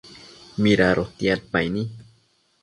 [0.61, 1.83] mida adotiadpaini